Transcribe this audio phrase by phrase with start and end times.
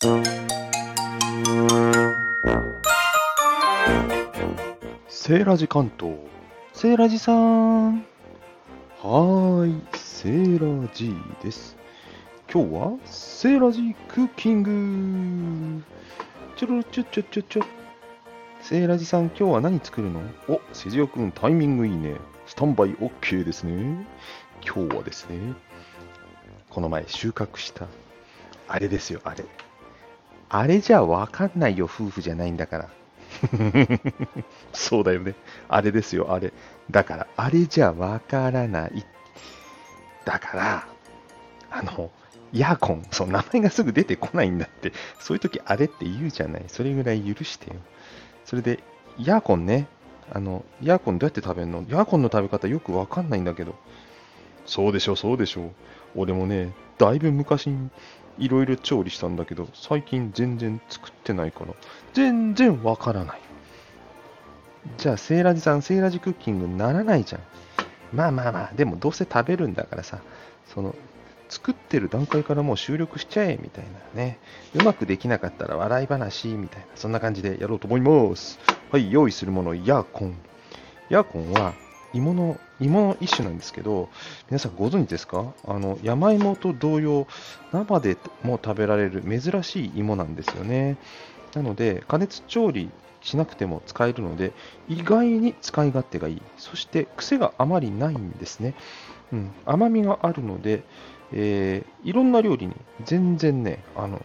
[0.00, 6.14] セーラジ関東。
[6.72, 7.98] セーラジさん。
[7.98, 11.76] はーい、セーラジです。
[12.50, 15.82] 今日はセーラジークッキング。
[16.56, 17.60] ちょろちょちょちょちょ。
[18.62, 20.22] セーラジさん、今日は何作るの？
[20.48, 22.16] お、セジオくん、タイミングいいね。
[22.46, 24.06] スタンバイ OK ですね。
[24.64, 25.52] 今日はですね、
[26.70, 27.86] この前収穫した、
[28.66, 29.44] あれですよ、あれ。
[30.50, 32.88] あれじゃわかんないよ、夫婦じゃないんだから。
[34.74, 35.34] そうだよね。
[35.68, 36.52] あれですよ、あれ。
[36.90, 39.06] だから、あれじゃわからない。
[40.24, 40.88] だから、
[41.70, 42.10] あの、
[42.52, 44.92] ヤーコン、そう、名前がすぐ出てこないんだって。
[45.20, 46.64] そういう時、あれって言うじゃない。
[46.66, 47.76] それぐらい許してよ。
[48.44, 48.80] それで、
[49.18, 49.86] ヤーコンね。
[50.32, 51.84] あの、ヤーコンどうやって食べるの？
[51.88, 53.76] ヤーコンの食べ方よくわかんないんだけど。
[54.66, 55.72] そうでしょ、そうでしょ。
[56.16, 57.90] 俺もね、だいぶ昔に
[58.40, 61.74] いろいろ調理したんだけど、最近全然作ってないから、
[62.14, 63.40] 全然わからない。
[64.96, 67.42] じゃあ、セーラジさん、セーラジクッキングならないじゃん。
[68.12, 70.20] まあまあまあ、でもどうせ食べるんだからさ、
[70.74, 70.94] その、
[71.50, 74.38] 作ってる段階からもう収録しちゃえ、みたいなね。
[74.74, 78.58] うまくできなかったら笑い話、みたいな、そんな感じでやろうと思います。
[78.90, 80.34] はい、用意するもの、ヤーコン。
[81.10, 81.74] ヤーコンは、
[82.12, 84.08] 芋の、芋の一種なんですけど、
[84.48, 85.54] 皆さんご存知ですか？
[85.66, 87.26] あの、山芋と同様、
[87.72, 90.96] 生でも食べられる珍しい芋なんですよね。
[91.54, 92.90] なので、加熱調理
[93.22, 94.52] しなくても使えるので、
[94.88, 96.42] 意外に使い勝手がいい。
[96.56, 98.74] そして、癖があまりないんですね。
[99.32, 100.82] うん、甘みがあるので、
[101.32, 102.72] えーいろんな料理に
[103.04, 104.20] 全然ね、あの、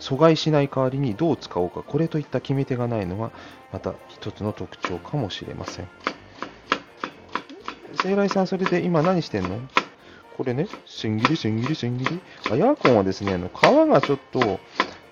[0.00, 3.30] 阻害しない代わりにどう使おうか、これといった決め手がないのは、
[3.70, 5.88] また一つの特徴かもしれません。
[7.96, 9.60] セイライさん、それで今何してんの？
[10.36, 12.20] これね、千切り、千切り、千切り。
[12.50, 13.52] あヤーコンはですね、あの皮
[13.88, 14.60] がちょっと、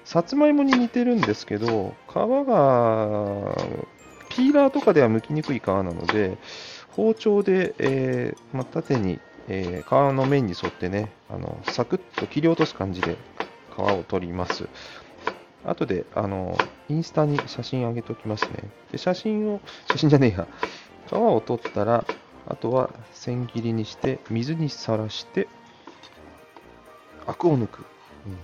[0.04, 3.54] さつまいもに似てるんですけど、皮が、
[4.30, 6.38] ピーラーとかでは剥きにくい皮なので、
[6.92, 13.16] 包丁で、えーま、縦に、えー皮の面に沿ってね、あのサクッと切り落とす感じで
[13.76, 14.68] 皮を取ります。
[15.64, 16.56] 後で、あの、
[16.88, 18.70] インスタに写真上げておきますね。
[18.90, 19.60] で、写真を、
[19.90, 20.48] 写真じゃねえや、
[21.08, 22.04] 皮を取ったら、
[22.46, 25.48] あとは千切りにして、水にさらして、
[27.26, 27.84] アクを抜く。
[28.26, 28.38] うん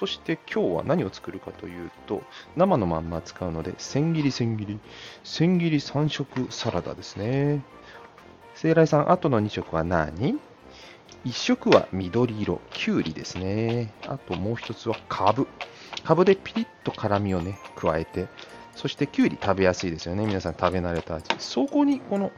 [0.00, 2.22] そして今日は何を作るかというと、
[2.56, 4.80] 生のまんま使うので、千切り千切り、
[5.24, 7.62] 千切り3色サラダですね。
[8.54, 10.38] 聖来さん、あとの2色は何
[11.24, 13.92] ?1 色は緑色、きゅうりですね。
[14.06, 15.46] あともう1つはかぶ。
[16.02, 18.28] かぶでピリッと辛みをね、加えて、
[18.74, 20.24] そしてきゅうり食べやすいですよね。
[20.24, 21.26] 皆さん食べ慣れた味。
[21.38, 22.32] そこにこの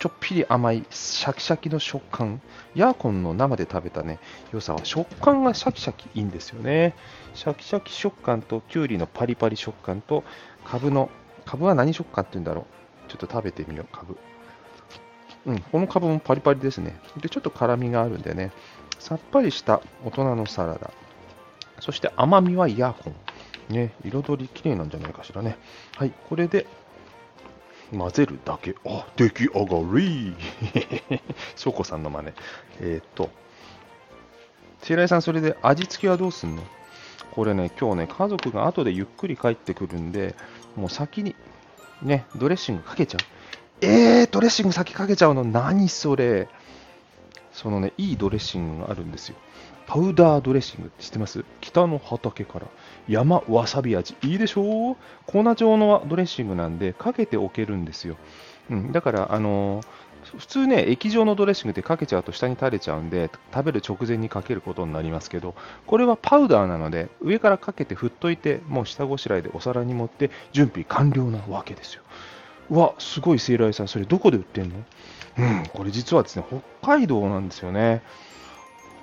[0.00, 2.40] ちょっぴり甘いシャキシャキの食感。
[2.74, 4.18] ヤーコンの生で食べたね、
[4.50, 6.94] 良さは食感がシャキシャキいいんですよね。
[7.34, 10.24] シャキシャキ食感ときゅうりのパリパリ食感と、
[10.64, 11.10] カブの、
[11.44, 13.10] カブは何食感って言うんだろう。
[13.10, 14.16] ちょっと食べてみよう、カブ。
[15.44, 16.98] うん、このカブもパリパリですね。
[17.18, 18.52] で、ちょっと辛みがあるんでね、
[18.98, 20.90] さっぱりした大人のサラダ。
[21.80, 23.14] そして甘みはヤーコン。
[23.68, 25.58] ね、彩り綺麗なんじゃないかしらね。
[25.96, 26.66] はい、これで
[27.92, 28.74] 混ぜるだけ。
[28.86, 30.34] あ、出来上がり
[31.56, 32.32] 翔子さんの真似。
[32.80, 33.30] えーっと、
[34.82, 36.62] 白井さん、それで味付けはどうすんの？
[37.32, 40.34] これね、今日ね、家族が後でゆっくり帰ってくるんで、
[40.76, 41.36] もう先に、
[42.02, 43.20] ね、ドレッシングかけちゃう。
[43.82, 45.44] えー、ドレッシング先かけちゃうの？
[45.44, 46.48] 何それ？
[47.52, 49.36] そのね、いいドレッシングがあるんですよ。
[49.86, 51.44] パウダードレッシングって知ってます？
[51.60, 52.66] 北の畑から
[53.08, 54.16] 山わさび味。
[54.22, 54.92] いいでしょ？
[54.92, 54.96] う
[55.26, 58.16] 粉状のドレッシングなんで、かけておけるんですよ。
[58.70, 59.86] うん、だから、あのー
[60.36, 65.54] 普通ね、液状のドレッシングってかけちゃうと下に垂れちゃうんで、食べる直前にかけることになりますけど、
[65.86, 72.02] これはパウダーなので、上からかけて振っといて、もう下ごしらえでお皿に盛って、準備完了なわけですよ。
[72.68, 74.76] うわ、すごい、セイライさん、それどこで売ってんの？
[75.38, 76.44] うん、これ実はですね、
[76.82, 78.02] 北海道なんですよね。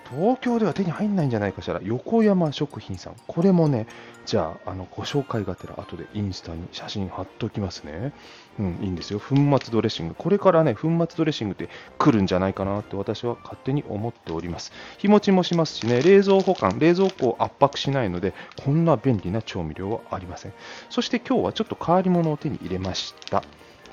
[0.10, 1.80] 東京では手に入んないんじゃないかしら。
[1.84, 3.16] 横山食品さん。
[3.28, 3.88] これもね、
[4.26, 8.14] じゃあ、あの、ご紹介がてら、後でインスタに写真貼っておきますね。
[8.60, 9.20] うん、いいんですよ。
[9.20, 10.16] 粉末ドレッシング。
[10.18, 14.72] これからね、粉末ドレッシングって来るんじゃないかなって私は勝手に思っております。
[14.98, 18.34] 日持ちもしますしね、冷蔵保管、冷蔵庫を圧迫しないので、
[18.64, 20.54] こんな便利な調味料はありません。
[20.90, 23.44] そして今日はちょっと変わり物を手に入れました。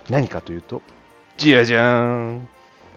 [0.08, 0.82] 何かというと、
[1.36, 2.48] じゃじゃーん。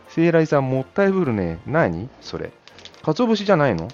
[0.09, 1.59] 聖来さん、もったいぶるね。
[1.65, 2.51] 何それ。
[3.13, 3.87] 鰹節じゃないの？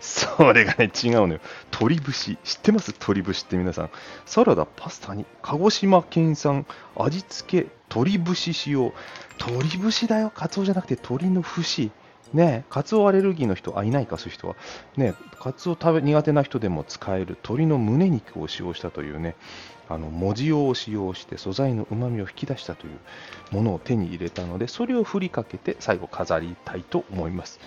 [0.00, 1.40] それがね、違うのよ。
[1.70, 2.38] 鶏節。
[2.42, 2.92] 知ってます？
[2.92, 3.90] 鶏節って皆さん。
[4.24, 6.64] サラダ、パスタに、鹿児島県産、
[6.96, 8.94] 味付け、鶏節使用。
[9.38, 10.32] 鶏節だよ。
[10.34, 11.90] 鰹じゃなくて鶏の節。
[12.32, 14.56] ねカツオアレルギーの人、あ、いないか、そういう人は。
[14.96, 19.36] ねカツオ食べ苦手な人でも使える鶏の胸肉を使用したというね、
[19.88, 27.60] あの文字用を使用して素材のうまみを引き出したというものを手に入れたので、それを振りかけて最後飾りたいと思います。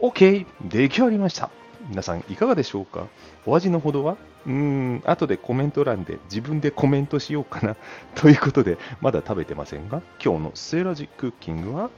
[0.00, 0.46] OK!
[0.62, 1.50] 出来上がりました。
[1.88, 3.06] 皆さんいかがでしょうか？
[3.44, 4.16] お味のほどは？
[4.46, 7.76] うーん、後でコメント欄で自分でコメントしようかな
[8.14, 11.90] ということで、まだ食べてませんが、今日のセーラジクッキングは、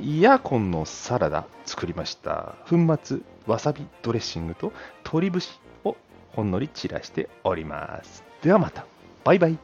[0.00, 2.54] イヤコンのサラダ作りました。
[2.68, 4.72] 粉末わさびドレッシングと
[5.04, 5.48] 鶏節
[5.84, 5.96] を
[6.32, 8.22] ほんのり散らしております。
[8.42, 8.86] ではまた。
[9.24, 9.58] バイバイ。